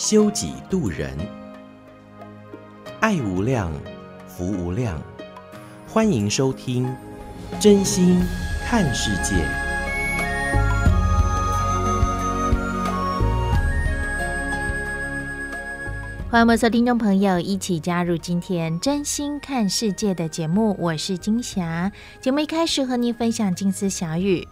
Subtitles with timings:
[0.00, 1.14] 修己度人，
[3.00, 3.70] 爱无量，
[4.26, 4.98] 福无量。
[5.86, 6.90] 欢迎收听
[7.60, 8.18] 真心
[8.64, 9.34] 看世界，
[16.30, 20.74] 欢迎我们所有听众朋友一起加入今天真心看世界的节目。
[20.78, 21.92] 我是金霞。
[22.22, 24.48] 节目一开始和您分享静思小语：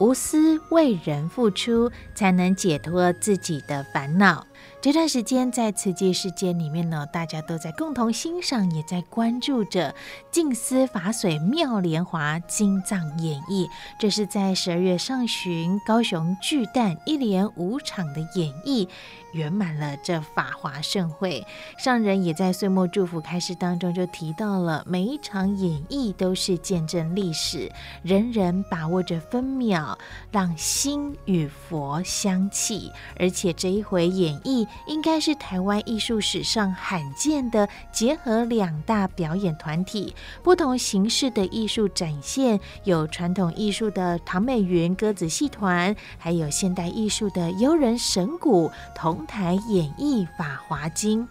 [0.00, 4.44] 无私为人付出，才能解脱自己的烦恼。
[4.82, 9.92] 这段时间在慈济世界里面呢，大家都在共同欣赏，也在关注着
[10.30, 13.66] 《静思法水妙莲华经藏演绎》。
[13.98, 18.88] 这是在十二月上旬，高雄巨蛋一连五场的演绎，
[19.34, 21.46] 圆满了这法华盛会。
[21.76, 27.70] 上人也在岁末祝福开示当中就提到了，每一场演绎都是见证历史，
[28.02, 29.98] 人人把握着分秒，
[30.32, 32.90] 让心与佛相契。
[33.18, 34.66] 而且这一回演绎。
[34.86, 51.22] 应该是台湾艺术史上罕见的结合两大表演团体不同形式的艺术展现，有传统艺术的唐美云歌子戏团，还有现代艺术的悠人神鼓同台演绎《法华经》。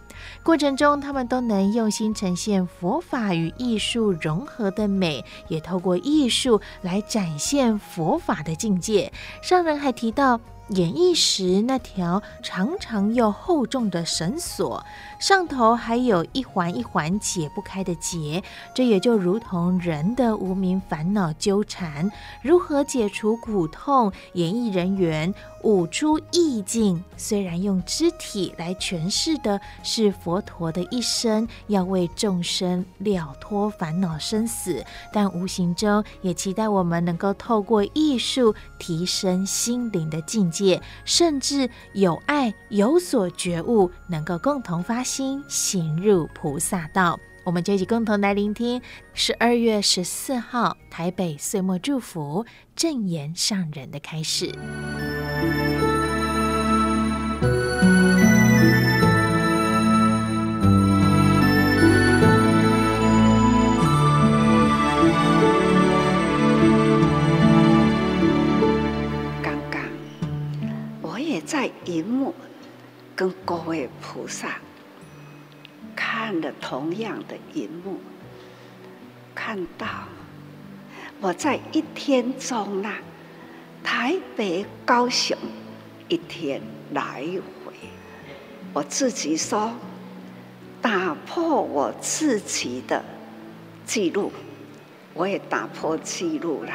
[0.42, 9.12] 过程中，他们都能用心呈现佛法与艺术融合的美，也透过艺术来展现佛法的境界。
[9.42, 10.38] 上人还提到。
[10.70, 14.84] 演绎时，那条长长又厚重的绳索，
[15.18, 24.12] 上头还有一环一环解不开的结，这也就如同人的无名烦恼纠缠，如何解除苦痛？
[24.34, 25.34] 演艺人员
[25.64, 40.59] 舞出意境，虽然用肢体来诠释的是佛陀的一生，要为众生了脱烦恼生死，但无形中也期待我们能够透过艺术提升心灵的境界，
[41.04, 47.18] 甚至有爱、有所觉悟，能够共同发心行入菩萨道。
[47.42, 48.80] 我们就一起共同来聆听
[49.14, 52.44] 十二月十四号台北岁末祝福
[52.76, 54.52] 正言上人的开始。
[71.50, 72.32] 在银幕
[73.16, 74.60] 跟各位菩萨
[75.96, 77.98] 看了同样的银幕，
[79.34, 80.04] 看到
[81.20, 82.98] 我在一天中啊，
[83.82, 85.36] 台北、高雄。
[86.06, 86.62] 一天
[86.92, 87.24] 来
[87.64, 87.72] 回，
[88.72, 89.72] 我自己说，
[90.80, 93.04] 打破我自己的
[93.84, 94.30] 记录，
[95.14, 96.72] 我也打破记录了。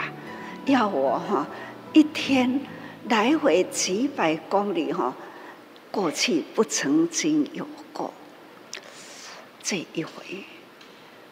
[0.66, 1.47] 要我哈
[1.94, 2.59] 一天
[3.10, 5.16] 来回几百公里哈，
[5.92, 8.14] 过去不曾经有过。
[9.62, 10.44] 这一回，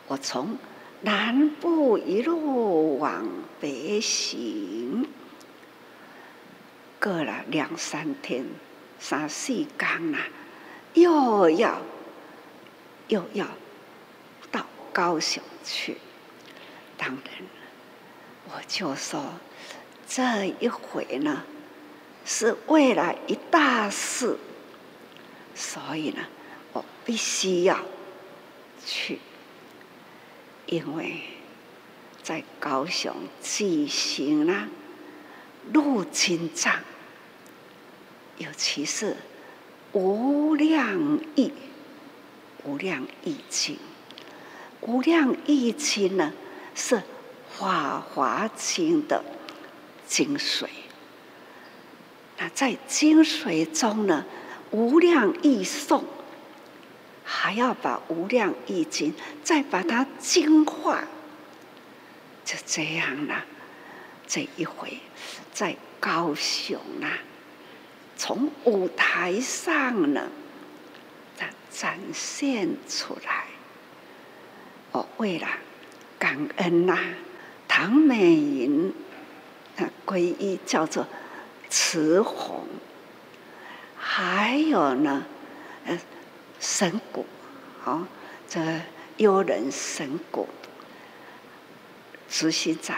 [0.08, 0.58] 我从
[1.02, 3.28] 南部一路往
[3.60, 5.08] 北行。
[7.02, 8.46] 过了两三天，
[9.00, 10.20] 三四天了，
[10.94, 11.82] 又要
[13.08, 13.48] 又要
[14.52, 15.98] 到高雄去。
[16.98, 17.50] 当然了，
[18.50, 19.22] 我就说
[20.08, 21.44] 这一回呢，
[22.26, 24.38] 是为了一大事，
[25.54, 26.24] 所以呢，
[26.72, 27.80] 我必须要
[28.86, 29.20] 去，
[30.66, 31.22] 因为
[32.22, 34.68] 在高雄举行了
[35.72, 36.80] 入经藏。
[38.38, 39.16] 尤其是
[39.92, 41.54] 无量义、
[42.64, 43.78] 无量义经、
[44.82, 46.34] 无量义经呢，
[46.74, 47.04] 是
[47.58, 49.24] 法华经的
[50.08, 50.66] 精髓。
[52.54, 54.26] 在精髓中呢，
[54.72, 56.04] 无量义颂
[57.24, 59.14] 还要把无量义经
[59.44, 61.04] 再把它精化，
[62.44, 63.46] 就这样了。
[64.28, 65.00] 这一回
[65.52, 67.20] 在高雄啊。
[68.16, 70.30] 从舞台上呢，
[71.38, 73.46] 它展现出来。
[74.92, 75.48] 我为了
[76.20, 76.98] 感恩呐、
[77.68, 78.94] 唐美云，
[79.78, 81.08] 那皈依叫做
[81.76, 82.68] 慈红，
[83.98, 85.26] 还有呢，
[85.86, 86.00] 呃
[86.60, 87.26] 神谷，
[87.84, 88.06] 哦，
[88.48, 88.62] 这
[89.18, 90.48] 优人神谷
[92.30, 92.98] 执行长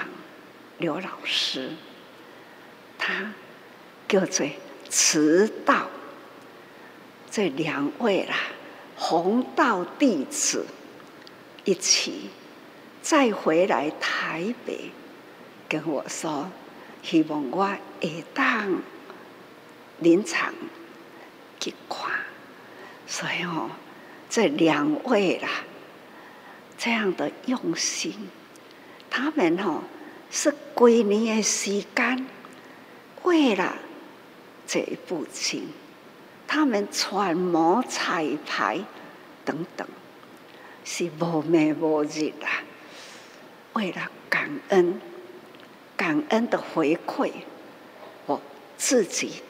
[0.78, 1.72] 刘老师，
[2.98, 3.32] 他
[4.10, 4.46] 叫做
[4.90, 5.88] 慈道，
[7.32, 8.36] 这两位啦，
[8.98, 10.66] 弘道弟子
[11.64, 12.30] 一起
[13.02, 14.92] 再回来台北，
[15.70, 16.50] 跟我说，
[17.06, 17.64] 希望我
[18.02, 18.82] 会当
[20.00, 20.52] 临场
[21.60, 22.10] 去看，
[23.06, 23.70] 所以哦，
[24.28, 25.48] 这两位啦，
[26.80, 28.28] 这样的用心，
[29.12, 29.84] 他们哦
[30.32, 32.26] 是几年的时间，
[33.22, 33.76] 为了
[34.66, 35.68] 这一部经，
[36.48, 38.80] 他们揣摩彩排
[39.46, 39.88] 等等，
[40.84, 42.64] 是无眠无日啦，
[43.74, 45.00] 为了感恩。
[45.98, 47.32] 感恩的回馈，
[48.26, 48.42] 我
[48.78, 49.42] 自己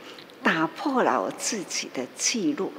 [0.43, 2.71] 打破了我自己的记录。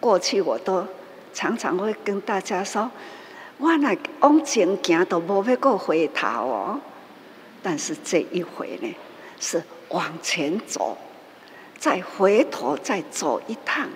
[0.00, 0.86] 过去我都
[1.32, 2.90] 常常会跟大家说
[3.58, 6.80] ：“我那往前行都无要过回头哦。”
[7.62, 8.94] 但是这一回呢，
[9.40, 10.98] 是往前走，
[11.78, 13.88] 再回头再走一趟，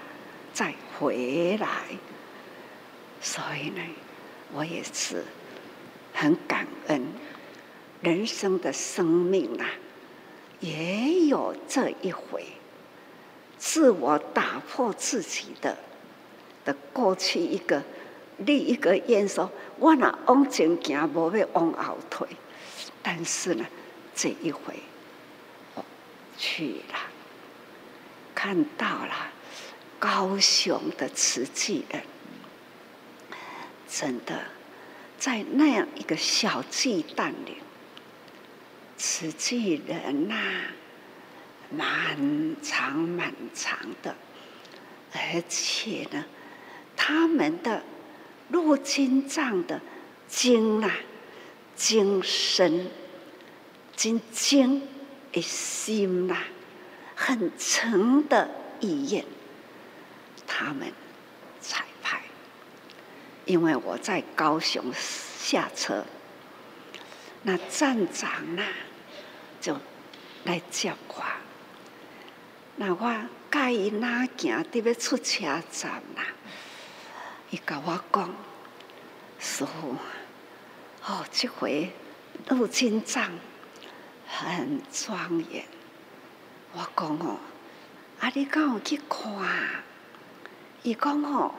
[0.55, 1.69] 再回来。
[3.21, 3.83] 所以呢，
[4.55, 5.25] 我也是
[6.15, 7.07] 很感恩。
[8.01, 9.67] 人生的生命啊，
[10.61, 12.45] 也有这一回，
[13.59, 15.77] 自我打破自己的
[16.65, 17.83] 的过去一个
[18.39, 22.29] 立一个愿说，我那往前行，无要往后退。
[23.03, 23.67] 但是呢，
[24.15, 24.75] 这一回
[25.75, 25.85] 我
[26.37, 26.99] 去了，
[28.35, 29.33] 看到了
[29.99, 32.03] 高雄的慈济人，
[33.89, 34.43] 真的
[35.19, 37.57] 在那样一个小巨蛋里。
[38.99, 40.73] 慈济人呐、啊，
[41.71, 44.17] 满长满长的，
[45.13, 46.25] 而且呢，
[46.97, 47.85] 他们的
[48.49, 49.81] 入金藏的
[50.27, 50.91] 经啊，
[51.77, 52.89] 经深，
[53.95, 54.83] 经经
[55.33, 56.37] 的心呐、
[57.15, 58.51] 很诚的
[58.81, 59.25] 意愿，
[60.45, 60.93] 他们
[61.61, 62.21] 彩排，
[63.45, 66.05] 因为我在高雄下车，
[67.45, 68.65] 那站长呐、
[69.61, 69.77] 就
[70.45, 71.25] 来接我，
[72.77, 73.15] 那我
[73.51, 74.63] 介意哪行？
[74.71, 76.25] 得要出车站啦。
[77.51, 78.35] 伊甲我讲，
[79.39, 79.97] 师父，
[81.05, 81.91] 哦，这回
[82.49, 83.33] 入经藏
[84.27, 85.65] 很庄严。
[86.73, 87.39] 我讲哦，
[88.21, 89.33] 啊，你敢有去看？
[90.83, 91.55] 伊讲哦，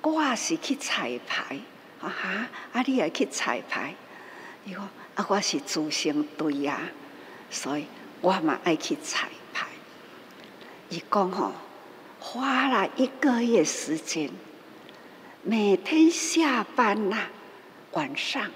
[0.00, 1.60] 我也是去彩排，
[2.00, 3.94] 啊哈，啊，你也去彩排？
[4.64, 6.80] 伊讲啊，我是主升队呀。
[7.52, 7.86] 所以
[8.22, 9.66] 我嘛爱去彩排。
[10.88, 11.52] 伊讲吼，
[12.18, 14.30] 花了一个月时间，
[15.42, 17.26] 每天下班呐，
[17.92, 18.50] 晚上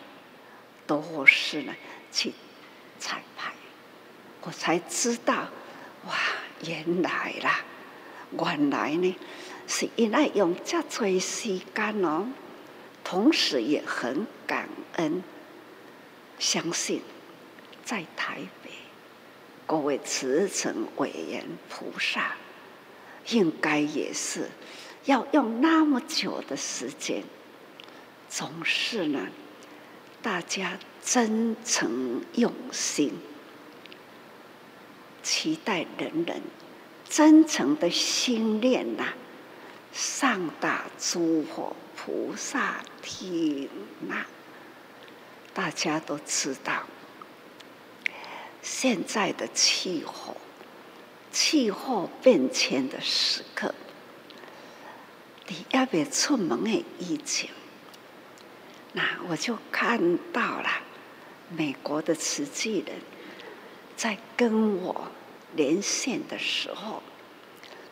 [0.87, 1.75] 都是呢
[2.11, 2.33] 去
[2.99, 3.53] 彩排。
[4.41, 5.49] 我才知道，
[6.07, 6.15] 哇，
[6.65, 7.61] 原来啦，
[8.33, 9.17] 原来呢
[9.67, 12.29] 是因爱用这多时间哦，
[13.05, 15.23] 同时也很感恩，
[16.39, 17.03] 相信
[17.85, 18.39] 在台。
[19.67, 22.37] 各位慈诚伟人菩萨，
[23.31, 24.49] 应该也是
[25.07, 27.25] 要用那么久的时间，
[28.29, 29.27] 总是呢，
[30.23, 33.13] 大家真诚用心，
[35.23, 36.41] 期待人人
[37.09, 39.15] 真诚的心念呐，
[39.93, 43.69] 上大诸佛菩萨听
[44.09, 44.27] 呐，
[45.53, 46.85] 大家都知道。
[48.69, 50.37] 现在的气候，
[51.31, 53.73] 气候变迁的时刻，
[55.47, 57.49] 你要不要出门的疫情？
[58.93, 60.69] 那我就看到了
[61.49, 62.97] 美国的慈济人，
[63.97, 65.13] 在跟我
[65.55, 67.05] 连线的时候，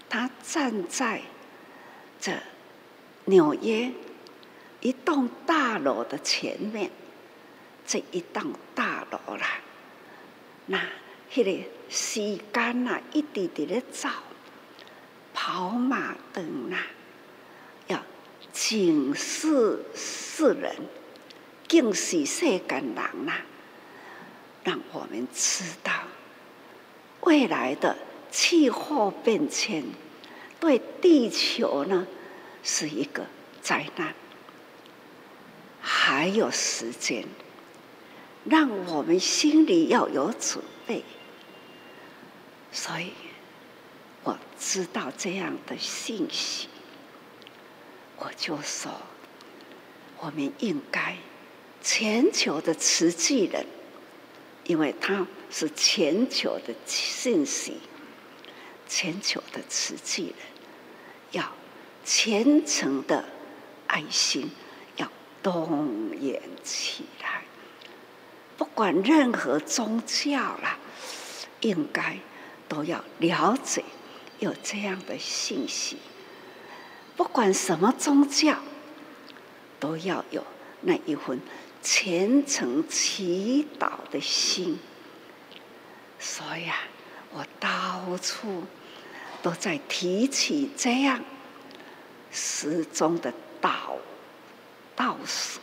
[0.09, 1.23] 他站在
[2.21, 2.33] 这
[3.27, 3.93] 纽约
[4.81, 6.91] 一栋大楼的前面，
[7.87, 9.61] 这一栋大楼啦。
[10.67, 10.81] 那
[11.31, 14.09] 迄个时间呐，一直直咧走，
[15.35, 16.79] 跑马灯呐，
[17.89, 18.03] 要
[18.53, 20.75] 警示世人，
[21.69, 22.95] 警示世间人
[23.27, 23.33] 呐，
[24.63, 25.93] 让我们知道
[27.21, 27.97] 未来的
[28.31, 29.85] 气候变迁
[30.59, 32.07] 对地球呢
[32.63, 33.27] 是一个
[33.61, 34.15] 灾难，
[35.83, 37.27] 还有时间。
[38.45, 41.03] 让我们心里要有准备，
[42.71, 43.13] 所以
[44.23, 46.69] 我知道这样的信息，
[48.17, 48.91] 我就说，
[50.19, 51.17] 我们应该
[51.83, 53.67] 全球的慈济人，
[54.65, 57.79] 因为他是全球的信息，
[58.87, 60.35] 全球的慈济人
[61.31, 61.53] 要
[62.05, 63.25] 虔诚的
[63.87, 64.51] 爱心
[64.97, 65.11] 要
[65.43, 67.43] 动员起来，
[68.57, 70.79] 不管任何宗教啦，
[71.61, 72.19] 应该
[72.69, 73.85] 都要了解
[74.39, 75.99] 有这样的信息。
[77.17, 78.59] 不管什么宗教，
[79.79, 80.45] 都要有
[80.83, 81.41] 那一份
[81.83, 84.79] 虔诚祈祷的心。
[86.19, 86.77] 所以啊，
[87.33, 88.65] 我到处
[89.43, 91.23] 都在提起这样
[92.33, 93.97] 时钟的倒
[94.97, 95.61] 倒数，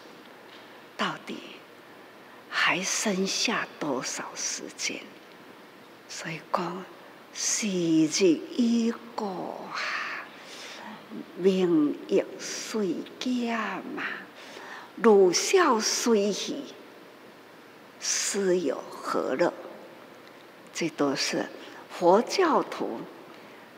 [0.95, 1.37] 到底
[2.51, 4.99] 还剩下多少时间？
[6.07, 6.83] 所以讲，
[7.33, 9.79] 时日已过啊。
[11.37, 13.57] 名亦随减
[13.95, 14.03] 嘛，
[14.95, 16.63] 如孝随喜，
[17.99, 19.53] 斯有何乐？
[20.73, 21.45] 这都是
[21.89, 23.01] 佛教徒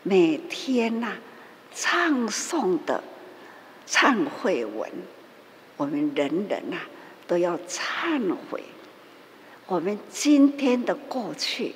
[0.04, 1.18] 每天呐、
[1.74, 3.04] 唱诵的
[3.88, 4.92] 忏悔文。
[5.76, 6.78] 我们人人呐、
[7.28, 8.64] 都要忏悔，
[9.66, 11.74] 我们今天的过去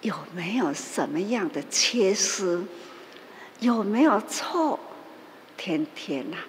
[0.00, 2.64] 有没有什么样的缺失？
[3.60, 4.78] 有没有错？
[5.56, 6.46] 天天呐、啊，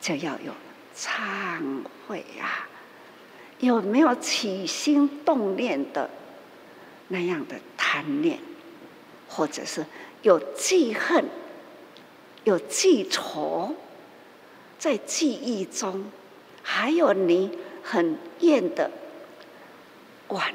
[0.00, 0.52] 就要有
[0.96, 1.60] 忏
[2.06, 2.68] 悔啊！
[3.60, 6.10] 有没有起心动念的
[7.08, 8.38] 那样的贪念，
[9.28, 9.86] 或者是
[10.22, 11.24] 有记恨、
[12.44, 13.74] 有记仇，
[14.78, 16.04] 在记忆中，
[16.70, 18.90] 还有你很厌的
[20.28, 20.54] 碗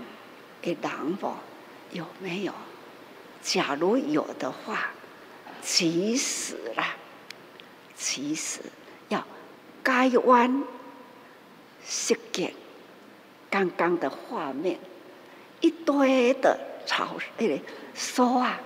[0.61, 1.39] 给狼宝，
[1.91, 2.53] 有没有？
[3.41, 4.91] 假如有的话。
[5.65, 6.95] 其实啦，
[7.95, 8.59] 其实
[9.07, 9.25] 要
[9.81, 10.63] 该弯，
[11.83, 12.53] 是给
[13.49, 14.77] 刚刚的画面，
[15.61, 17.57] 一堆的草，那个
[17.95, 18.59] 说啊，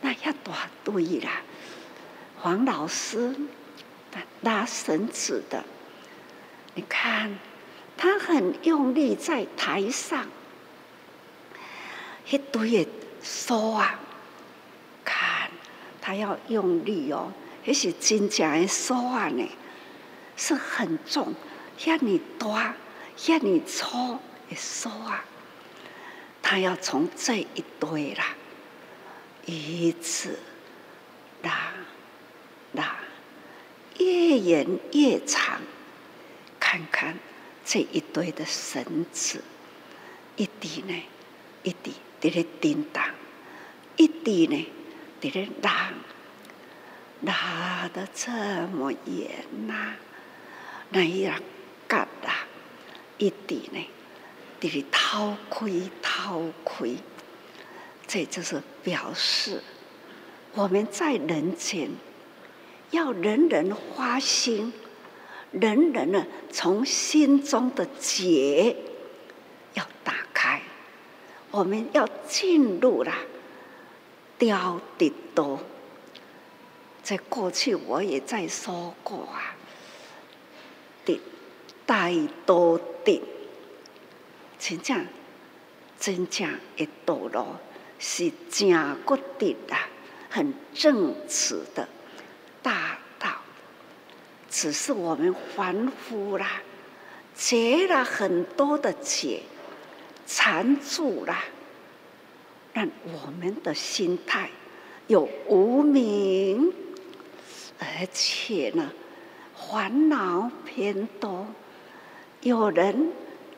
[0.00, 0.54] 那要多
[0.84, 1.42] 对啦。
[2.40, 3.34] 黄老师
[4.42, 5.64] 拉绳子的，
[6.74, 7.38] 你看
[7.96, 10.26] 他很用力在台上，
[12.30, 12.90] 一堆的
[13.22, 13.98] 说啊。
[15.04, 15.50] 看
[16.00, 17.32] 他要用力哦，
[17.64, 19.48] 那是真正的手啊呢，
[20.36, 21.34] 是很重，
[21.76, 22.74] 像你大，
[23.16, 25.24] 像你粗的手啊。
[26.42, 28.34] 他要从这一堆啦，
[29.46, 30.38] 一直
[31.42, 31.72] 拉
[32.72, 32.96] 拉，
[33.98, 35.60] 越延越长，
[36.70, 37.18] 看看
[37.64, 39.42] 这一堆的绳子，
[40.36, 40.94] 一滴呢，
[41.64, 43.04] 一滴滴的叮当，
[43.96, 44.68] 一滴呢。
[45.20, 45.92] 的人拉
[47.22, 48.30] 拉得这
[48.68, 49.96] 么严呐、啊，
[50.90, 51.42] 那样
[51.88, 52.28] 干的，
[53.18, 53.84] 一滴呢，
[54.60, 56.96] 得掏亏掏亏，
[58.06, 59.60] 这就是表示
[60.52, 61.90] 我们在人间
[62.92, 64.72] 要人人花心，
[65.52, 68.76] 人人呢从心中的结
[69.74, 70.62] 要打开，
[71.50, 73.12] 我们要进入了。
[74.38, 75.60] 雕的多，
[77.02, 79.54] 在过去我也在说过啊，
[81.04, 81.20] 的
[81.84, 82.10] 大
[82.46, 83.22] 多的，
[84.58, 85.06] 真正
[85.98, 87.44] 真正的道路
[87.98, 89.90] 是正骨的啊，
[90.30, 91.86] 很正直的
[92.62, 92.98] 大，
[94.50, 96.60] 只是我们凡夫啦，
[97.34, 99.42] 结了很多的结，
[100.26, 101.38] 缠住了。
[102.72, 104.50] 让我们的心态
[105.06, 106.72] 有无明，
[107.78, 108.92] 而且呢，
[109.54, 111.46] 烦恼偏多。
[112.42, 113.12] 有人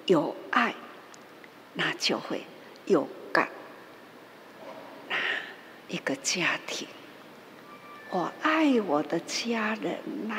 [0.06, 0.74] 有爱，
[1.74, 2.42] 那就会
[2.86, 3.48] 有感。
[5.08, 5.16] 那
[5.88, 6.88] 一个家庭，
[8.10, 10.34] 我爱我的家人呐，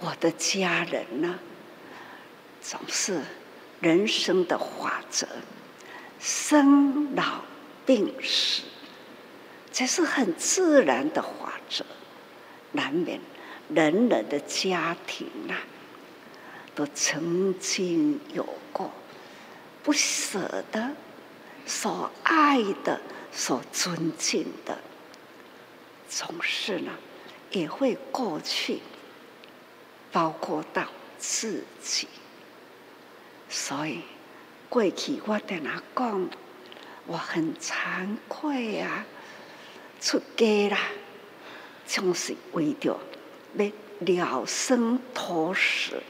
[0.00, 1.38] 我的家人呢，
[2.60, 3.20] 总是
[3.80, 5.26] 人生的法则。
[6.18, 7.42] 生老
[7.86, 8.62] 病死，
[9.72, 11.82] 这是很自然的法则，
[12.72, 13.18] 难免
[13.68, 15.56] 人人的家庭啊，
[16.74, 18.90] 都曾经有过
[19.82, 20.90] 不舍的、
[21.64, 23.00] 所爱的、
[23.32, 24.78] 所尊敬的，
[26.06, 26.92] 总是呢
[27.50, 28.80] 也会过去，
[30.12, 30.86] 包括到
[31.18, 32.08] 自己，
[33.48, 34.02] 所以。
[34.68, 36.30] 过去我跟他讲，
[37.04, 39.04] 我很惭愧啊，
[40.00, 40.78] 出家啦，
[41.84, 42.96] 总是为着
[43.58, 46.00] 要了生脱死，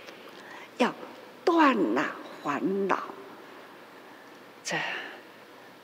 [0.76, 0.94] 要
[1.42, 2.14] 断了
[2.44, 3.02] 烦恼，
[4.62, 4.76] 这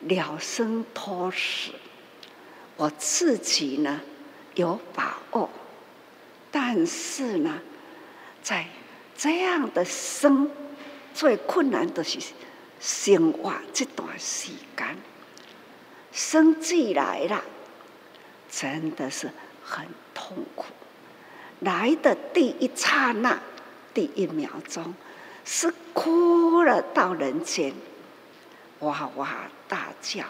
[0.01, 1.73] 了生脱死，
[2.77, 4.03] 我自己呢
[4.55, 5.49] 有把握，
[6.51, 7.59] 但是呢，
[8.47, 8.65] 在
[9.19, 10.49] 这样的生
[11.13, 12.21] 最困难的是
[12.79, 14.97] 生活这段时间，
[16.13, 17.43] 生计来了，
[18.49, 19.29] 真的是
[19.65, 19.85] 很
[20.15, 20.67] 痛苦。
[21.59, 23.37] 来的第一刹那，
[23.93, 24.95] 第一秒钟，
[25.45, 27.75] 是哭了到人间，
[28.79, 30.25] 哇哇大叫，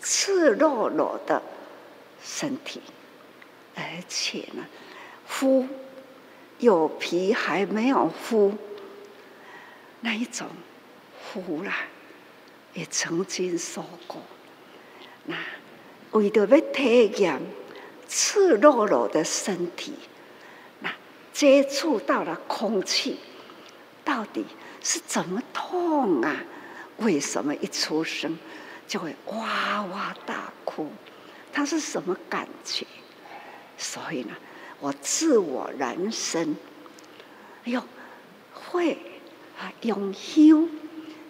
[0.00, 1.40] 赤裸裸的
[2.24, 2.82] 身体，
[3.76, 4.66] 而且呢，
[5.28, 5.68] 呼
[6.62, 8.56] 有皮还没有肤，
[10.00, 10.46] 那一种
[11.20, 11.74] 肤啦，
[12.72, 14.22] 也曾经说过，
[15.24, 15.36] 那
[16.12, 17.42] 为了要体验
[18.08, 19.94] 赤裸裸的身体。
[20.78, 20.94] 那
[21.32, 23.18] 接触到了空气，
[24.04, 24.46] 到底
[24.80, 26.44] 是怎么痛啊？
[26.98, 28.38] 为什么一出生
[28.86, 30.92] 就会哇哇大哭？
[31.52, 32.86] 它是什么感觉？
[33.76, 34.36] 所以呢，
[34.82, 36.56] 我自我人生，
[37.62, 37.80] 哎呦，
[38.52, 38.98] 会
[39.56, 40.68] 啊用香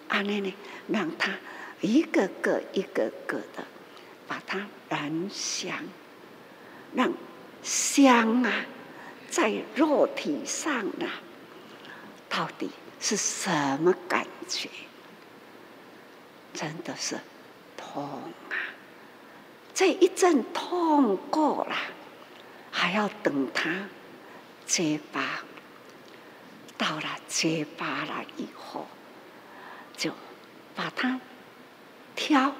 [0.07, 0.51] 啊那呢，
[0.87, 1.35] 让它
[1.79, 3.63] 一个个一个个的
[4.27, 5.71] 把它燃香，
[6.95, 7.13] 让
[7.61, 8.65] 香啊。
[9.29, 11.07] 在肉体上呢，
[12.29, 14.67] 到底是什么感觉？
[16.53, 17.19] 真的是
[17.77, 18.03] 痛
[18.49, 18.55] 啊！
[19.73, 21.75] 这一阵痛过了，
[22.73, 23.87] 还要等它
[24.65, 25.21] 结疤。
[26.75, 28.87] 到了结疤了以后，
[29.95, 30.11] 就
[30.75, 31.21] 把它
[32.15, 32.53] 挑，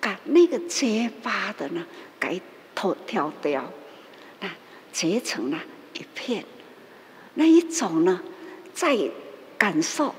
[0.00, 1.84] 把那个结疤的呢，
[2.20, 2.40] 给
[2.74, 3.72] 脱挑掉，
[4.38, 4.50] 那
[4.92, 5.58] 结成了。
[5.94, 6.44] 一片，
[7.34, 8.20] 那一种呢，
[8.74, 8.98] 在
[9.56, 10.12] 感受，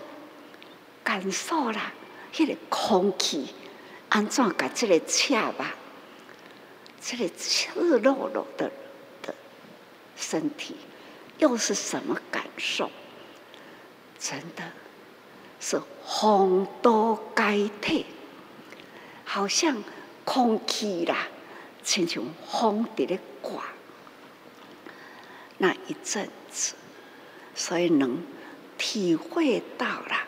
[1.04, 1.94] 感受了，
[2.38, 3.50] 那个空气，
[4.08, 5.76] 安怎把这个恰吧，
[7.02, 8.72] 这个赤裸裸的
[10.16, 10.76] 身体，
[11.38, 12.90] 又是什么感受？
[14.18, 14.64] 真的
[15.60, 18.06] 是风都解体，
[19.24, 19.84] 好像
[20.24, 21.28] 空气啦，
[21.84, 23.64] 亲像风在咧刮。
[25.58, 26.76] 那一阵子，
[27.54, 28.24] 所以能
[28.78, 30.28] 体会到了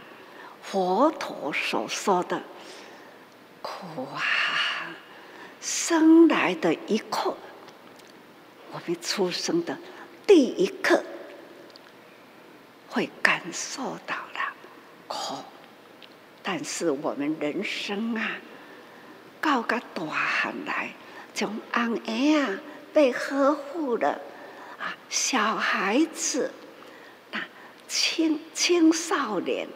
[0.61, 2.43] 佛陀所说的
[3.61, 4.21] 苦啊！
[5.59, 7.35] 生来的一刻，
[8.77, 9.75] 我们出生的
[10.27, 11.03] 第一刻，
[12.87, 14.53] 会感受到了
[15.07, 15.37] 苦。
[16.43, 18.37] 但是我们人生啊，
[19.41, 20.91] 到个大汉来，
[21.33, 22.59] 从安儿啊
[22.93, 24.09] 被呵护了。
[24.77, 26.53] 啊，小孩子，
[27.31, 27.43] 那
[27.87, 29.67] 青青少年，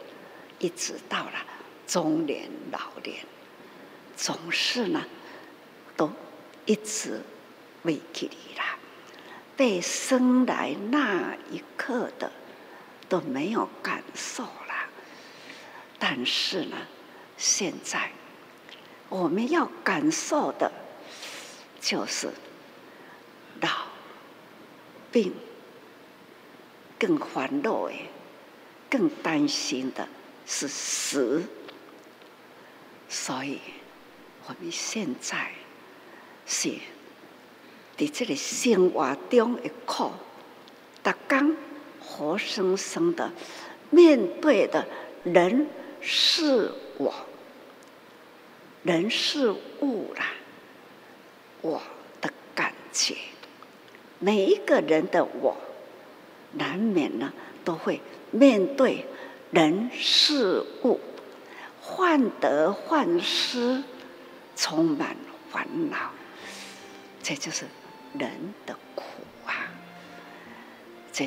[0.60, 1.44] 一直到了
[1.88, 3.16] 中年老年，
[4.16, 5.04] 总是呢，
[5.96, 6.08] 都
[6.66, 7.20] 一直
[7.82, 8.62] 未给你了。
[9.56, 12.30] 被生来那一刻的
[13.08, 14.88] 都没有感受了，
[15.98, 16.76] 但是呢，
[17.36, 18.10] 现在
[19.08, 20.70] 我们要感受的，
[21.80, 22.30] 就是
[23.60, 23.68] 老。
[25.12, 25.34] 病
[26.98, 28.06] 更烦恼诶，
[28.88, 30.08] 更担心的
[30.46, 31.42] 是死，
[33.10, 33.60] 所以
[34.46, 35.52] 我们现在
[36.46, 36.78] 是
[38.02, 40.10] 在这里生活中的苦，
[41.04, 41.56] 逐刚
[42.00, 43.30] 活生生的
[43.90, 44.84] 面对的
[45.22, 45.68] 人
[46.00, 47.14] 事我，
[48.82, 50.32] 人事物啦，
[51.60, 51.80] 我
[52.20, 53.14] 的感觉。
[54.18, 55.56] 每一个人的我，
[56.54, 57.32] 难免呢
[57.64, 58.00] 都会
[58.32, 59.06] 面对
[59.52, 60.98] 人事物，
[61.80, 63.84] 患得患失，
[64.56, 65.16] 充满
[65.52, 66.10] 烦恼，
[67.22, 67.64] 这就是
[68.18, 69.04] 人的苦
[69.46, 69.68] 啊！
[71.12, 71.26] 这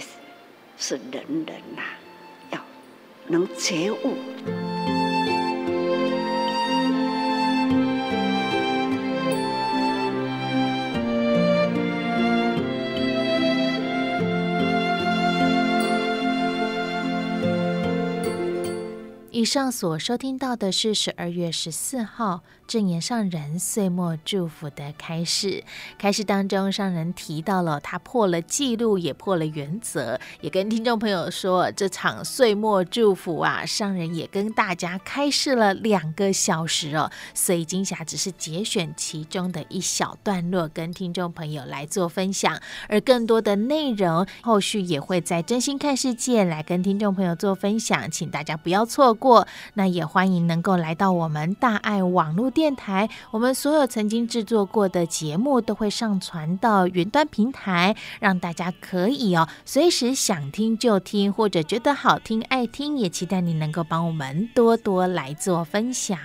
[0.78, 1.84] 是人人呐、
[2.52, 2.60] 要
[3.28, 4.65] 能觉悟。
[19.46, 25.64] 以上所收听到的是十二月十四号证言上人岁末祝福的开示。
[26.00, 37.12] 开示当中，上人提到了他破了记录，也破了原则，也跟听众朋友说，这场岁末祝福啊，上人也跟大家开示了两个小时哦。
[37.36, 49.35] 所以金霞只是节选其中的一小段落，跟听众朋友来做分享，而更多的内容后续也会在真心看世界来跟听众朋友做分享，请大家不要错过。
[49.74, 66.18] 那也欢迎能够来到我们大爱网络电台，我们所有曾经制作过的节目都会上传到云端平台，让大家可以哦随时想听就听，或者觉得好听爱听，也期待你能够帮我们多多来做分享。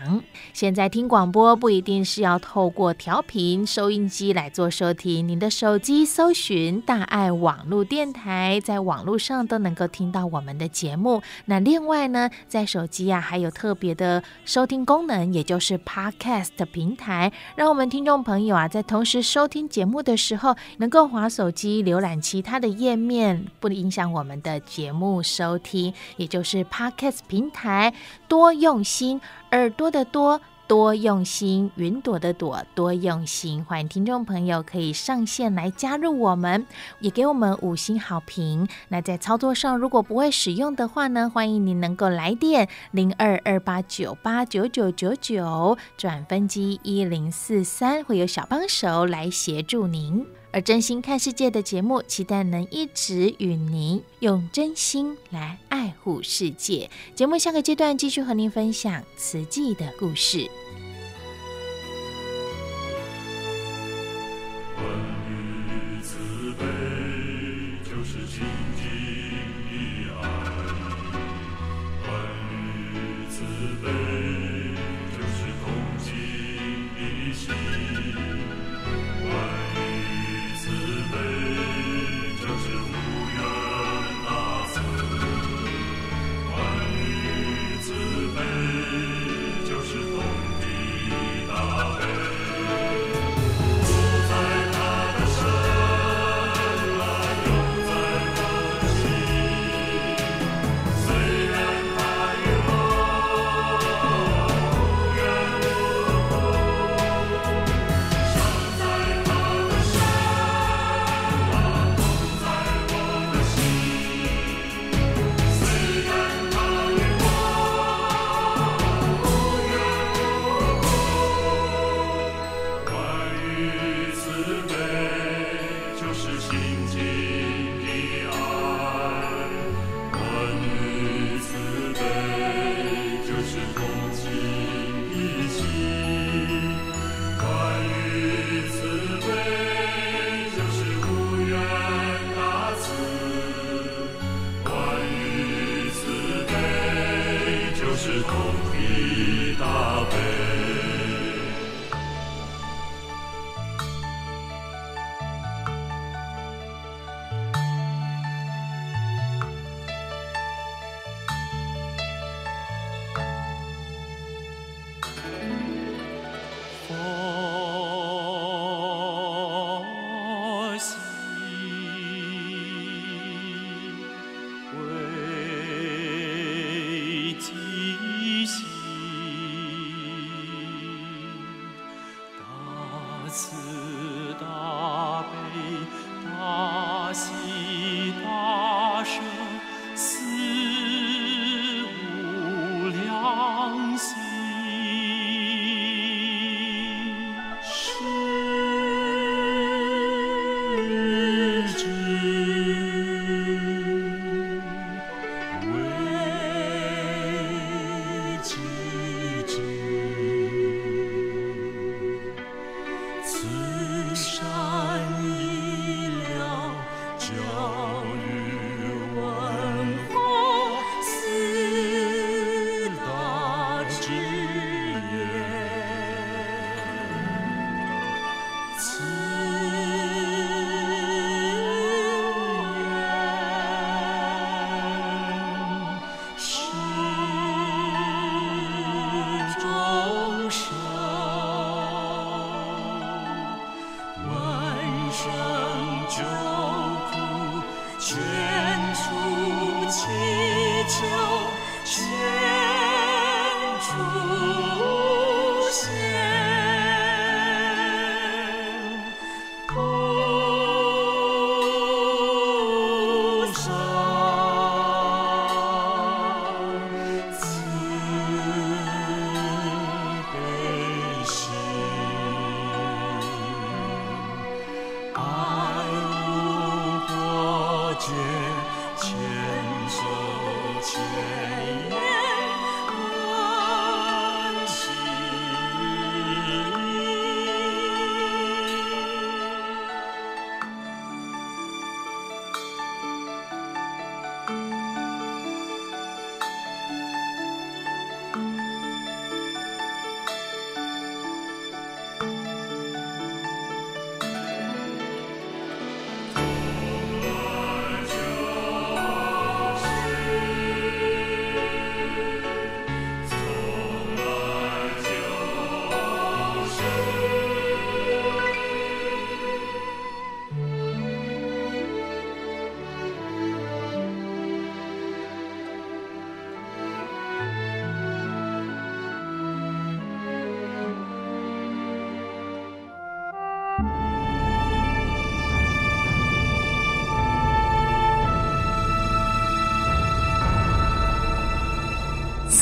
[0.53, 11.23] 现在听广播不一定是要透过调频收音机来做收听，你的手机搜寻大爱网络电台，在网络上都能够听到我们的节目。
[11.45, 25.95] 那另外呢，在手机机、啊、还有特别的收听功能，也就是 Podcast 平台，让我们听众朋友啊，在同时收听节目的时候，能够滑手机浏览其他的页面，不影响我们的节目收听。
[26.19, 27.95] 也就是 Podcast 平台，
[28.29, 29.19] 多用心，
[29.53, 30.39] 耳朵的多。
[30.71, 33.65] 多用心，云朵的朵，多用心。
[33.65, 36.65] 欢迎听众朋友可以上线来加入我们，
[37.01, 38.69] 也给我们五星好评。
[38.87, 50.25] 那在操作上，如果不会使用的话呢，欢迎您能够来电零二二八九八九九九九转分机一零四三，会有小帮手来协助您。
[50.53, 56.91] 而真心看世界的节目，期待能一直与您用真心来爱护世界。
[57.15, 60.51] 节目下个阶段继续和您分享慈济的故事。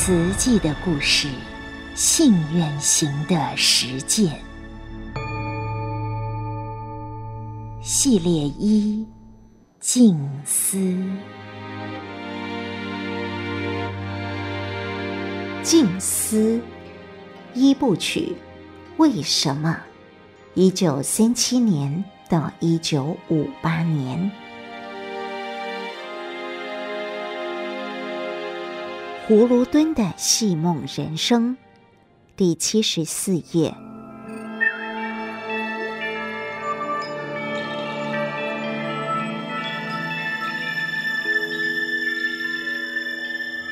[0.09, 1.29] 慈济的故事，
[1.95, 4.41] 信愿行的实践
[7.83, 9.07] 系列一：
[9.81, 10.79] 静思。
[15.63, 16.59] 静思
[17.53, 18.35] 一部曲，
[18.97, 19.79] 为什么？
[20.55, 24.31] 一九三七年到一九五八年。
[29.29, 31.55] 葫芦墩的戏梦人生，
[32.35, 33.75] 第七十四页。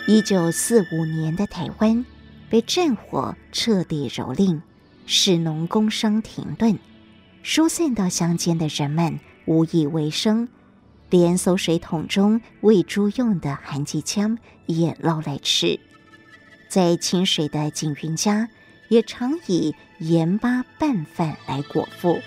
[0.07, 2.05] 一九四五年的台湾
[2.51, 4.61] 被战火彻底蹂躏，
[5.07, 6.79] 士农工商停顿，
[7.42, 10.51] 疏散到乡间的人们无以为生。
[11.18, 15.81] 连馊水桶中喂猪用的寒鸡枪也捞来吃，
[16.68, 18.50] 在清水的景云家
[18.90, 22.20] 也常以盐巴拌饭来果腹。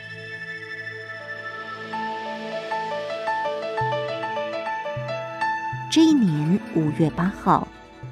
[5.92, 7.68] 这一年五月八号，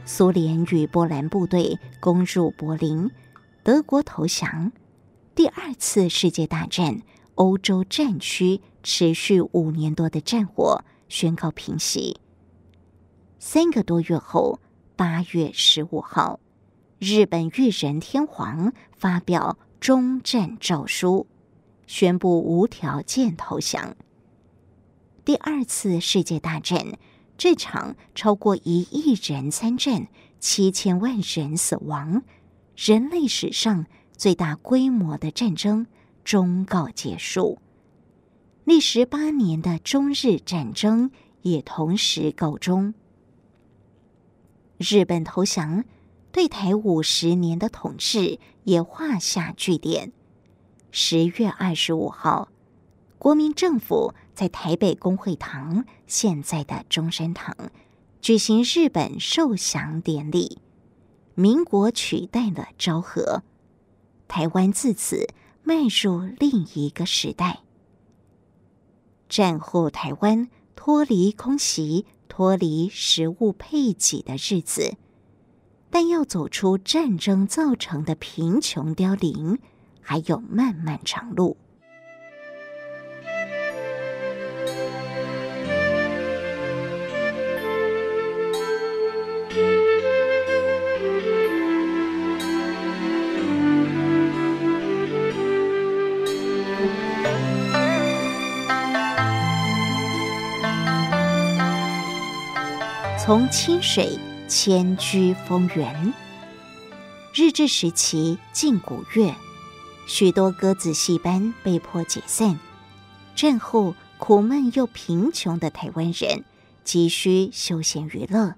[0.06, 3.10] 苏联与波兰部队攻入柏林，
[3.63, 4.72] 德国投降。
[5.34, 7.02] 第二次世界大战。
[7.38, 12.19] 欧洲战区持续五年多的战火宣告平息。
[13.38, 14.60] 三个多月后，
[14.95, 16.39] 八月十五号，
[17.00, 21.28] 日本裕仁天皇发表终战诏书，
[21.86, 23.95] 宣布无条件投降。
[25.23, 26.97] 第二次世界大战
[27.38, 30.08] 这场超过一亿人参战、
[30.39, 32.23] 七千万人死亡、
[32.76, 33.86] 人类史上
[34.17, 35.86] 最大规模的战争。
[36.28, 37.58] 终告结束，
[38.66, 41.10] 历时八年的中日战争
[41.44, 42.94] 也同时告终。
[44.78, 45.86] 日本投降，
[46.34, 50.12] 对台五十年的统治也画下句点。
[50.92, 52.50] 十月二十五号，
[53.18, 57.56] 国民政府在台北公会堂（现在的中山堂）
[58.20, 60.60] 举行日本受降典礼，
[61.36, 63.44] 民国取代了昭和，
[64.28, 65.26] 台湾自此。
[65.68, 67.60] 迈入另一个时代。
[69.28, 74.96] 战后台湾脱离空袭、脱离食物配给的日子，
[75.90, 79.60] 但要走出战争造成的贫穷凋零，
[80.00, 81.58] 还有漫漫长路。
[103.28, 106.13] 从清水迁居丰原。
[107.34, 109.36] 日治时期近古月，
[110.08, 112.58] 许多歌子戏班被迫解散。
[113.36, 116.46] 战后苦闷又贫穷的台湾人
[116.86, 118.56] 急需休闲娱乐，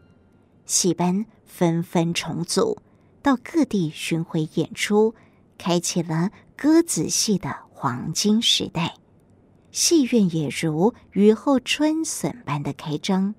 [0.68, 2.78] 戏班纷纷重组，
[3.24, 5.16] 到各地巡回演出，
[5.58, 8.94] 开启了歌子戏的黄金时代。
[9.72, 13.34] 戏院也如雨后春笋般的开张。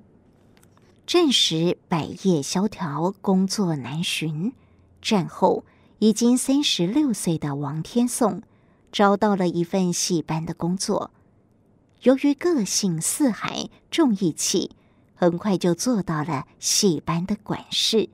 [1.13, 4.53] 战时百业萧条，工作难寻。
[5.03, 5.65] 战后
[5.99, 8.43] 已经三十六岁的王天颂
[8.93, 11.11] 找到了一份戏班的工作。
[12.03, 14.71] 由于个性四海、重义气，
[15.17, 18.09] 很快就做到了戏班的管事。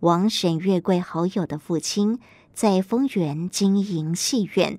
[0.00, 2.18] 王沈月桂好友的父亲
[2.52, 4.78] 在丰原经营戏院，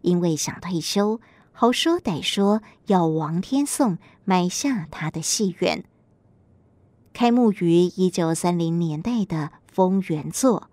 [0.00, 1.20] 因为想退休，
[1.52, 5.84] 好说歹说要王天颂买下他的戏院。
[7.14, 10.68] 开幕于一九三零年代的丰原座，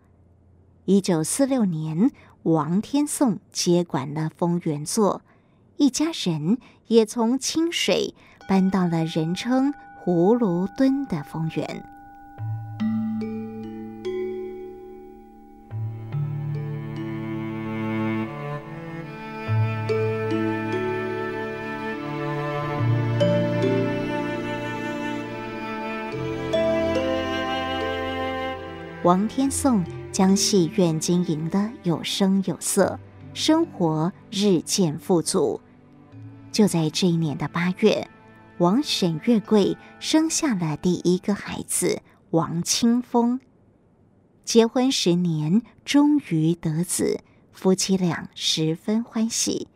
[0.85, 2.09] 一九四六年，
[2.41, 5.21] 王天颂接管了丰原座，
[5.77, 8.15] 一家人也从清水
[8.49, 9.71] 搬到了人称
[10.03, 11.90] 葫芦墩的丰原。
[29.03, 32.99] 王天颂将戏院经营得有声有色，
[33.33, 35.59] 生活日渐富足。
[36.51, 38.07] 就在这一年的八月，
[38.59, 43.39] 王沈月桂生下了第一个孩子王清风。
[44.45, 49.67] 结婚十年，终于得子，夫妻俩十分欢喜。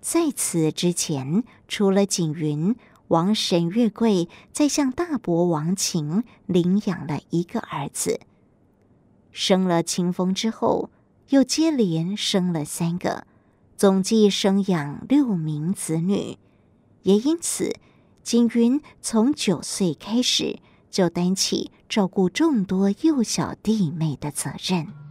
[0.00, 2.74] 在此之前，除了景云，
[3.08, 8.20] 王神月桂再向大伯王禽领养了一个儿子。
[9.30, 10.90] 生了清风之后，
[11.28, 13.26] 又接连生了三个，
[13.76, 16.38] 总计生养六名子女。
[17.02, 17.74] 也因此，
[18.22, 20.58] 景云从九岁开始
[20.90, 25.05] 就担起照顾众多幼小弟妹的责任。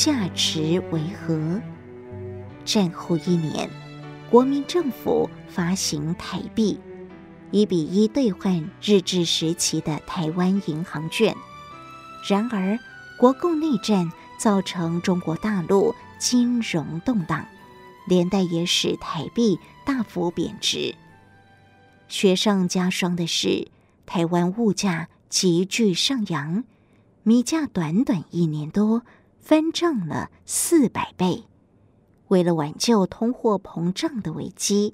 [0.00, 1.60] 价值为何？
[2.64, 3.68] 战后一年，
[4.30, 6.78] 国民政府发行台币，
[7.50, 11.34] 一比一兑换日治时期的台湾银行券。
[12.28, 12.78] 然而，
[13.18, 17.44] 国共内战造成中国大陆金融动荡，
[18.06, 20.94] 连带也使台币大幅贬值。
[22.06, 23.66] 雪上加霜的是，
[24.06, 26.62] 台湾物价急剧上扬。
[27.24, 29.02] 米价短短一年多
[29.48, 31.44] 翻涨了四百倍。
[32.26, 34.92] 为了挽救通货膨胀的危机，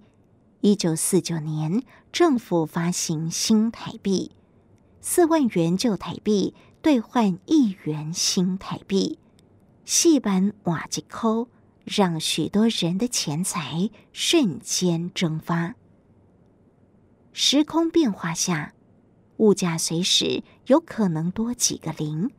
[0.60, 4.30] 一九四九年政府发行新台币，
[5.00, 9.18] 四万元旧台币兑换一元新台币，
[9.84, 11.48] 细板瓦吉扣，
[11.82, 15.74] 让许多人的钱财瞬间蒸发。
[17.32, 18.72] 时空变化下。
[19.38, 22.30] 物价随时有可能多几个零，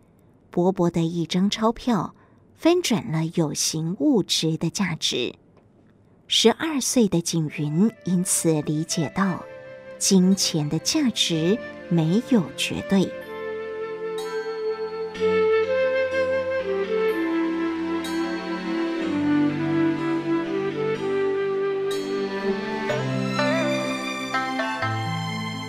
[0.56, 2.16] 薄薄的一张钞票
[2.56, 5.36] 翻转了有形物质的价值。
[6.28, 9.44] 十二岁的景云因此理解到，
[9.98, 13.02] 金钱的价值没有绝对。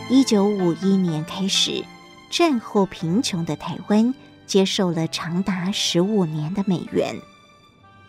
[0.09, 1.85] 一九五一年开始，
[2.31, 4.15] 战后贫穷的台湾
[4.47, 7.21] 接受了长达十五年的美援，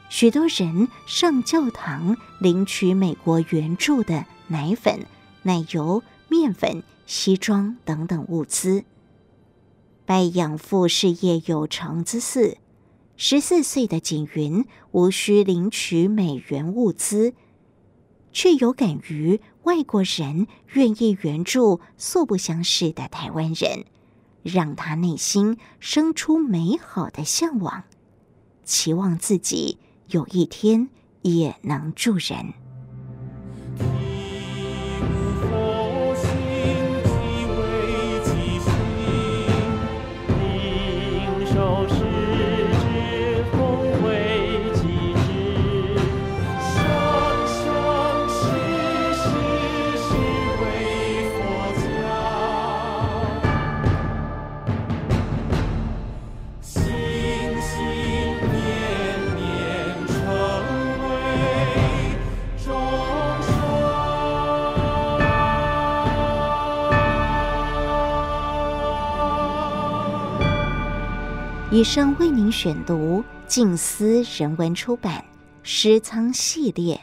[0.10, 5.06] 许多人上教堂领取美国援助的奶粉、
[5.43, 8.86] 奶油、面粉、西装等等物资。
[10.06, 12.58] 拜养父事业有成之赐，
[13.17, 17.34] 十四岁的景云无需领取美援物资。
[18.34, 23.86] 却有感于外国人愿意援助素不相识的台湾人，
[24.48, 27.84] 让他内心生出美好的向往，
[28.64, 29.78] 期望自己
[30.08, 30.89] 有一天
[31.22, 32.54] 也能助人。
[71.78, 75.23] 以上为您选读静思人文出版
[75.61, 76.95] 《诗仓系列》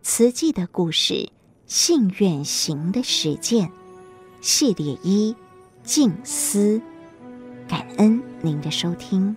[0.00, 1.28] 慈济的故事，
[1.66, 3.70] 信愿行的实践
[4.40, 5.36] 系列一
[5.84, 6.80] 静思，
[7.68, 9.36] 感恩您的收听。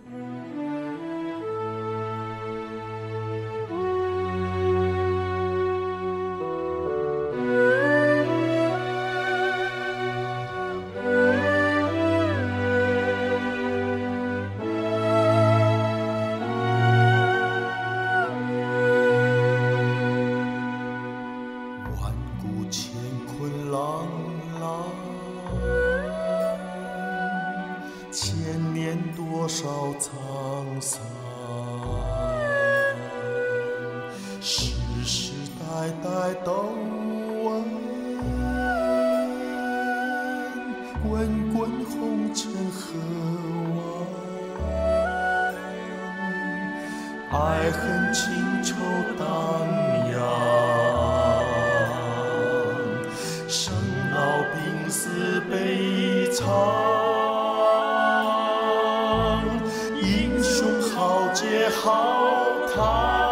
[61.76, 63.25] 涛涛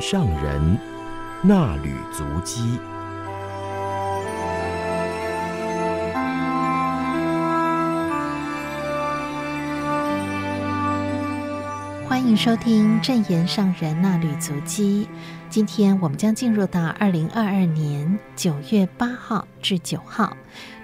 [0.00, 0.78] 上人
[1.42, 2.78] 那履足迹，
[12.08, 15.08] 欢迎收听正言上人那履足迹。
[15.48, 20.36] 今天我们将进入到二零二二年九月八号至九号，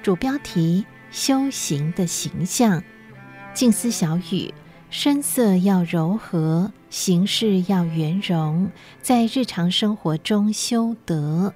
[0.03, 2.83] 主标题：修行的形象。
[3.53, 4.53] 静思小语。
[4.93, 8.69] 声色要柔和，形式要圆融，
[9.01, 11.55] 在日常生活中修德。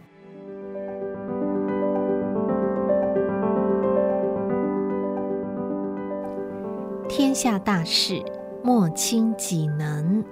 [7.08, 8.22] 天下大事，
[8.62, 10.24] 莫轻己能。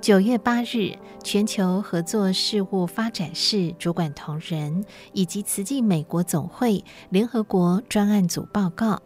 [0.00, 9.00] 九月八日，全球合作事务发展室主管同仁以及慈济美国总会联合国专案组报告。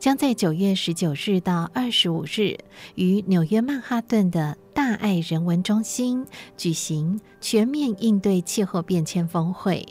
[0.00, 2.56] 将在九月十九日到二十五日，
[2.94, 6.24] 于纽约曼哈顿的大爱人文中心
[6.56, 9.86] 举行全面应对气候变迁峰会，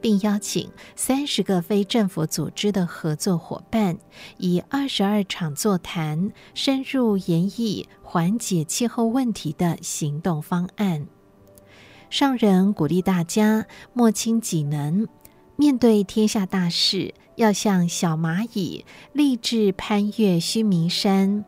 [0.00, 3.96] 并邀请三十个非政府组织的合作伙伴，
[4.36, 11.06] 以二十二场座谈，深入研议缓解气候问题的行动方案。
[12.10, 15.06] 上人鼓励大家莫轻己能，
[15.54, 17.14] 面对天下大事。
[17.36, 21.44] 要像小蚂蚁立志攀越须弥山，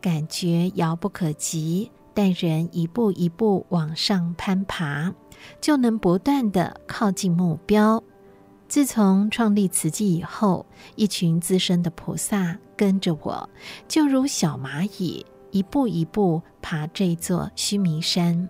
[0.00, 5.14] 感觉遥不可及，但人一步一步往上攀爬，
[5.60, 8.02] 就能不断地靠近目标。
[8.68, 10.66] 自从创立慈济以后，
[10.96, 13.48] 一群资深的菩萨跟着我，
[13.88, 18.48] 就如小蚂蚁一步一步爬这座须弥山。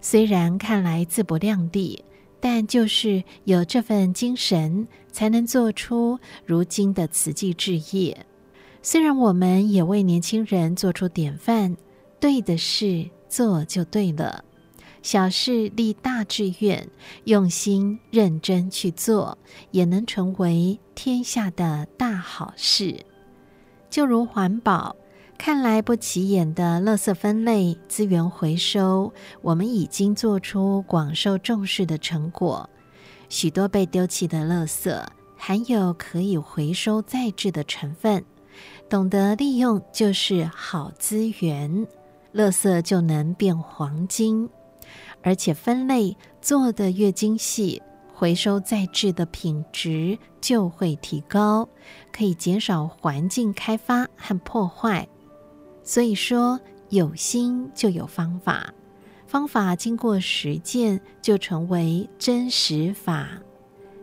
[0.00, 2.04] 虽然看来自不量力。
[2.40, 8.16] 但就是有这份精神，才能做出如今的慈济志业。
[8.82, 11.76] 虽然我们也为年轻人做出典范，
[12.20, 14.44] 对的事做就对了，
[15.02, 16.88] 小事立大志愿，
[17.24, 19.36] 用心认真去做，
[19.72, 23.04] 也能成为天下的大好事。
[23.90, 24.94] 就如环保，
[25.38, 29.12] 看来不起眼的垃圾分类、资源回收，
[29.42, 32.68] 我们已经做出广受重视的成果。
[33.28, 35.04] 许多被丢弃的垃圾
[35.36, 38.24] 含有可以回收再制的成分。
[38.88, 41.86] 懂得利用就是好资源，
[42.34, 44.48] 垃圾就能变黄金，
[45.22, 47.82] 而且分类做得越精细，
[48.14, 51.68] 回收再制的品质就会提高，
[52.10, 55.06] 可以减少环境开发和破坏。
[55.88, 58.74] 所以说，有心就有方法，
[59.28, 63.28] 方法经过实践就成为真实法。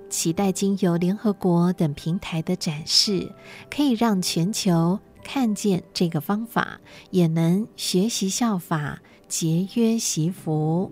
[0.09, 3.29] 期待经由联合国等平台的展示，
[3.69, 6.79] 可以让全球看见这个方法，
[7.09, 10.89] 也能学习效法，节约惜福。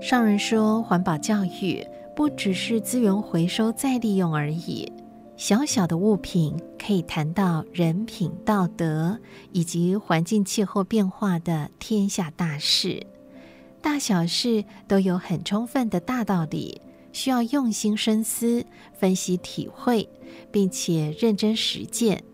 [0.00, 1.86] 上人说，环保教育
[2.18, 4.92] 不只是资源回收再利用而已。
[5.36, 9.16] 小小的物品可以谈到人品、道德
[9.52, 13.06] 以及环境气候变化的天下大事，
[13.80, 20.08] 大小事都有很充分的大道理，需要用心深思、分析、体会，
[20.50, 22.24] 并且认真实践。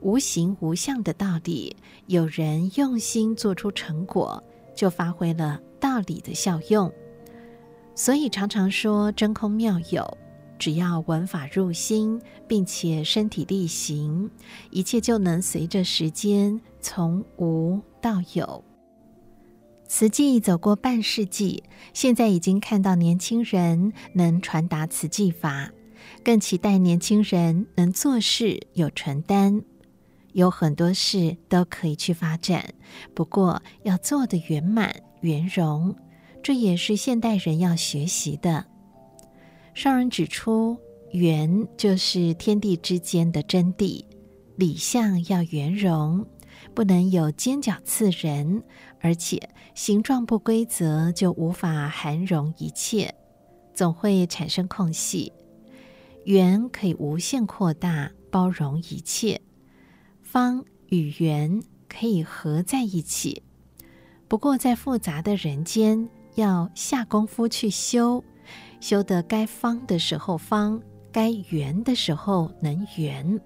[0.00, 1.76] 无形无相的道理，
[2.06, 4.42] 有人用心做出成果，
[4.74, 6.90] 就发挥了道理的效用。
[7.98, 10.18] 所以常常说真空妙有。
[10.56, 14.30] 只要闻法入心，并且身体力行，
[14.70, 18.64] 一切就能随着时间从无到有。
[19.88, 25.68] 慈济走过半世纪，现在已经看到年轻人能传达慈济法，
[26.22, 29.60] 更期待年轻人能做事有承担。
[30.34, 32.64] 有很多事都可以去发展，
[33.12, 35.96] 不过要做得圆满圆融，
[36.42, 38.64] 这也是现代人要学习的。
[39.74, 40.76] 上人指出，
[41.12, 44.04] 圆就是天地之间的真谛，
[44.56, 46.26] 理相要圆融，
[46.74, 48.62] 不能有尖角刺人，
[49.00, 49.40] 而且
[49.74, 53.14] 形状不规则，就无法含容一切，
[53.74, 55.32] 总会产生空隙。
[56.24, 59.38] 圆可以无限扩大，包容一切；
[60.22, 63.42] 方与圆可以合在一起。
[64.26, 66.06] 不过，在复杂的人间，
[66.38, 68.22] 要下功夫去修。
[68.80, 70.80] 修得该方的时候方，
[71.10, 73.40] 该圆的时候能圆。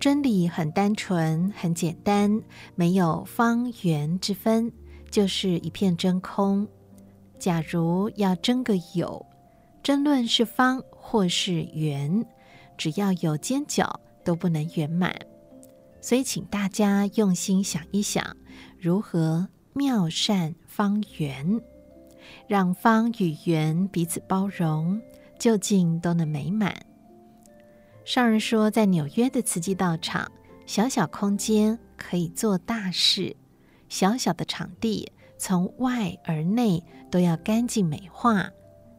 [0.00, 2.42] 真理很单纯，很简单，
[2.74, 4.70] 没有方圆之分，
[5.08, 6.66] 就是一片真空。
[7.38, 9.24] 假如要争个有，
[9.82, 12.26] 争论是方或是圆，
[12.76, 15.14] 只要有尖角都不能圆满。
[16.00, 18.36] 所以，请大家用心想一想，
[18.78, 21.60] 如何妙善方圆。
[22.46, 25.00] 让方与圆彼此包容，
[25.38, 26.74] 究竟都能美满。
[28.04, 30.30] 上人说，在纽约的慈济道场，
[30.66, 33.34] 小小空间可以做大事，
[33.88, 38.50] 小小的场地从外而内都要干净美化，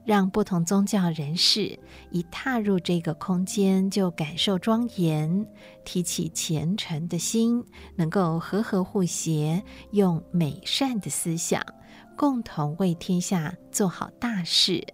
[0.04, 1.80] 让不同宗教人士
[2.12, 5.46] 一踏入这个空间就感受庄严，
[5.84, 7.64] 提起虔诚的心，
[7.96, 11.62] 能够和和互协，用美善的思想。
[12.18, 14.86] 共同为天下做好大事，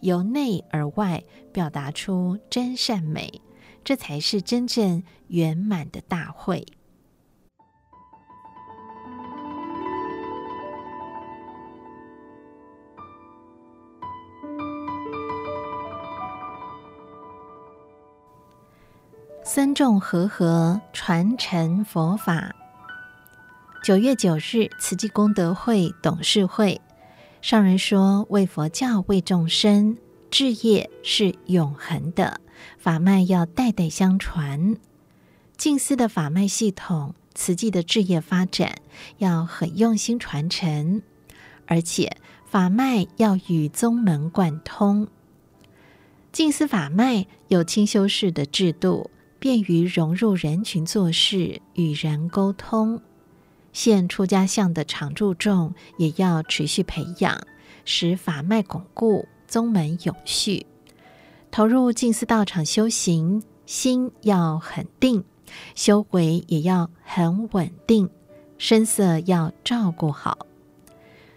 [0.00, 3.40] 由内而外表达出真善美，
[3.82, 6.66] 这才是真正圆满的大会。
[19.42, 22.54] 僧众和合，传承佛法。
[23.88, 26.82] 九月九日，慈济功德会董事会
[27.40, 29.96] 上人说：“为佛教，为众生，
[30.30, 32.38] 志业是永恒的，
[32.76, 34.76] 法脉要代代相传。
[35.56, 38.74] 静思的法脉系统，慈济的志业发展
[39.16, 41.00] 要很用心传承，
[41.64, 45.08] 而且法脉要与宗门贯通。
[46.30, 53.00] 静思法脉有清修士的制度，便于融入人群做事，与人沟通。”
[53.72, 57.46] 现出家相的常住众也要持续培养，
[57.84, 60.66] 使法脉巩固，宗门永续。
[61.50, 65.24] 投入静思道场修行，心要很定，
[65.74, 68.10] 修为也要很稳定，
[68.58, 70.46] 声色要照顾好。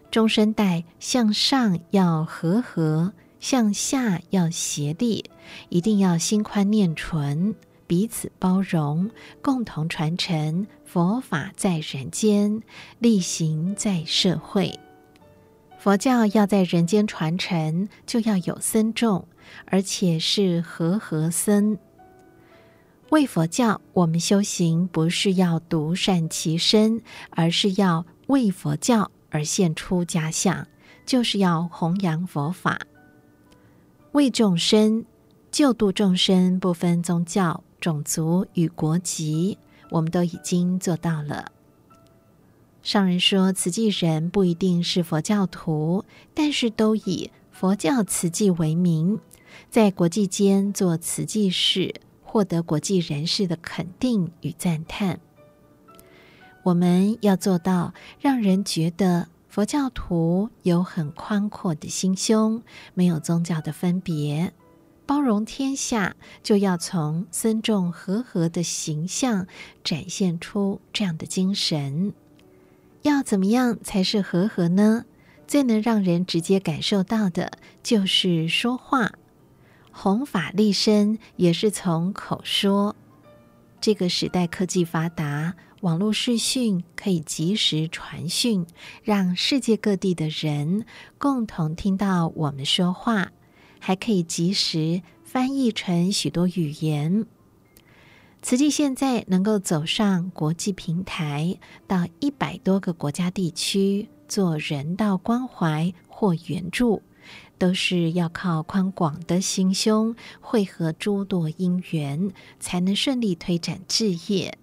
[0.10, 5.24] 中生代向上要和合，向下要协力，
[5.70, 7.56] 一定要心宽念纯，
[7.92, 9.12] 彼此包容，
[9.42, 12.64] 共同传承佛法在人间，
[13.00, 14.80] 力行在社会。
[15.78, 19.28] 佛教要在人间传承，就要有僧众，
[19.66, 21.78] 而且是和合僧。
[23.10, 30.66] 为佛教，我们修行不是要独善其身，而是要为佛教而现出家相，
[31.06, 32.80] 就是要弘扬佛法，
[34.14, 35.04] 为众生
[35.52, 39.58] 救度众生，不分宗教、种族与国籍，
[39.90, 41.52] 我们都已经做到了。
[42.82, 49.20] 上人说，慈济人不一定是佛教徒，但是都以佛教慈济为名，
[49.70, 55.20] 在国际间做慈济事，获得国际人士的肯定与赞叹。
[56.64, 62.64] 我们要做到，让人觉得佛教徒有很宽阔的心胸，
[62.94, 64.54] 没有宗教的分别，
[65.12, 69.46] 包容天下，就要从僧众和合的形象
[69.84, 72.14] 展现出这样的精神。
[73.02, 75.04] 要怎么样才是和合呢？
[75.46, 77.52] 最能让人直接感受到的
[77.84, 79.12] 就是说话，
[79.92, 82.96] 弘法立身也是从口说。
[83.82, 88.66] 这个时代科技发达，网络视讯可以及时传讯，
[89.04, 90.86] 让世界各地的人
[91.18, 93.34] 共同听到我们说话，
[93.82, 97.26] 还可以及时翻译成许多语言。
[98.42, 101.58] 慈济现在能够走上国际平台，
[101.88, 107.02] 到一百多个国家地区做人道关怀或援助，
[107.58, 114.58] 都是要靠宽广的心胸，汇合诸多因缘，才能顺利推展志业。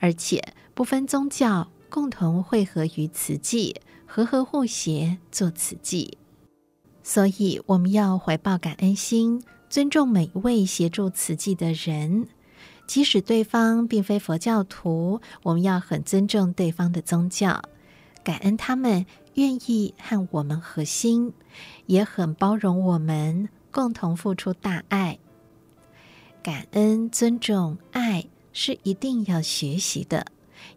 [0.00, 6.18] 而且不分宗教，共同汇合于慈济，和合互协做慈济。
[7.08, 12.28] 所以我们要怀抱感恩心，尊重每一位协助慈济的人。
[12.86, 17.62] 即使对方并非佛教徒，我们要很尊重对方的宗教，
[18.22, 19.06] 感恩他们
[19.36, 21.32] 愿意和我们合心，
[21.86, 25.18] 也很包容我们，共同付出大爱。
[26.42, 30.26] 感恩、尊重、爱是一定要学习的，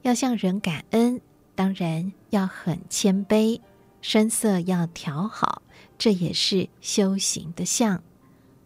[0.03, 1.19] 要向人感恩，
[1.55, 3.59] 当然要很谦卑，
[4.01, 5.61] 声色要调好，
[6.01, 8.01] 这也是修行的相。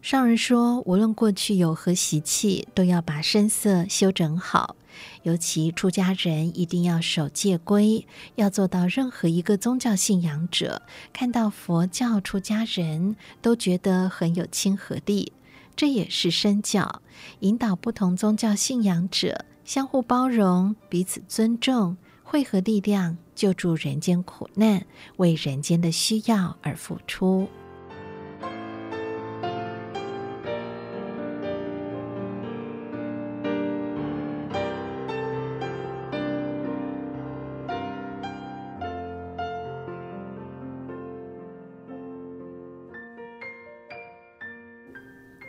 [0.00, 4.74] 上人说，无论过去有何习气，都要把声色修整好。
[5.22, 8.06] 尤其出家人一定要守戒规，
[8.36, 10.80] 要做到任何一个宗教信仰者
[11.12, 15.34] 看到佛教出家人都觉得很有亲和力。
[15.76, 17.02] 这也是身教，
[17.40, 21.98] 引导不同宗教信仰者相互包容、彼此尊重，
[22.28, 24.84] 汇合力量，救助人间苦难，
[25.18, 27.48] 为人间的需要而付出。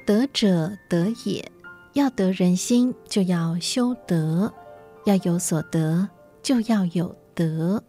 [0.06, 1.52] 德者德也，
[1.94, 4.50] 要得人心，就要修德；
[5.06, 6.08] 要有所得，
[6.48, 7.84] 就要有德。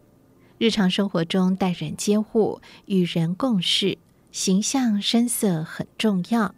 [0.57, 3.97] 日常生活中待人接物、与人共事，
[4.33, 6.53] 形象声色很重要。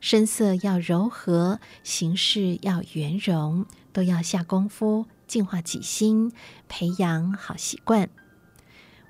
[0.00, 6.32] 声色要柔和，行事要圆融，都要下功夫净化己心，
[6.68, 8.10] 培养好习惯。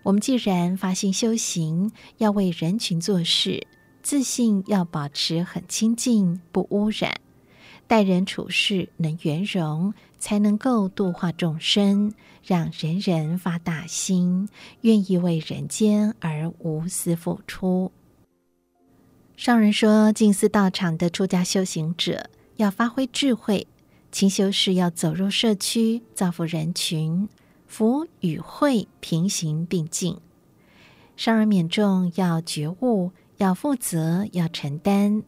[0.02, 3.66] 我们既然发心修行，要为人群做事。
[4.02, 7.10] 自信要保持很清净，不污染；
[7.86, 12.12] 待人处事能圆融，才能够度化众生，
[12.44, 14.48] 让人人发大心，
[14.82, 17.90] 愿意为人间而无私付出。
[19.36, 23.66] 上人说，静思道场的出家修行者要发挥智慧，
[24.12, 27.28] 勤修事要走入社区，造福人群，
[27.66, 30.18] 福与慧平行并进。
[31.16, 33.12] 上人勉重要觉悟。
[33.38, 35.24] 要负责，要承担。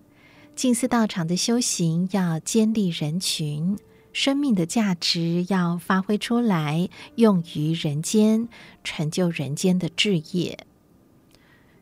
[0.54, 3.76] 静思道场的修行要坚立人群，
[4.16, 8.48] 生命的价值要发挥出来，用于人间，
[8.82, 10.66] 成就人间的志业。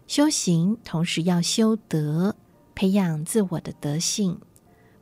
[0.09, 2.35] 修行同时要修德，
[2.75, 4.41] 培养自我的德性，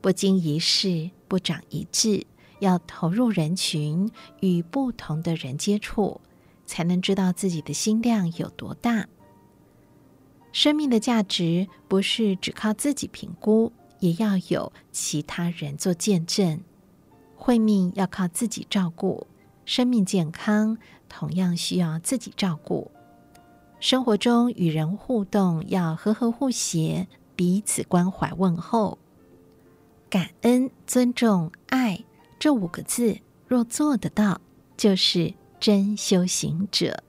[0.02, 2.26] 不经一事不长一智，
[2.58, 4.10] 要投入人群，
[4.40, 6.20] 与不同的人接触，
[6.66, 9.08] 才能知道自己的心量有多大。
[10.52, 16.60] 生命的价值不是只靠自己评估，也要有其他人做见证。
[17.42, 19.26] 慧命要靠自己照顾，
[19.64, 20.78] 生命健康
[21.08, 22.88] 同样需要自己照顾。
[23.80, 28.96] 生活中与人互动要和和互协，彼此关怀问候。
[30.08, 32.04] 感恩、尊重、爱
[32.38, 33.18] 这五个字，
[33.48, 34.40] 若做得到，
[34.76, 37.02] 就是真修行者。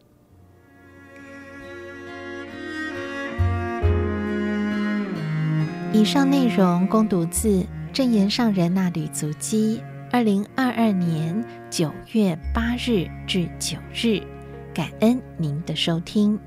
[5.93, 7.63] 以上内容供读自
[7.93, 9.79] 正言上人那履足迹，
[10.13, 14.21] 二零二二年九月八日至九日，
[14.71, 16.39] 感恩您的收听。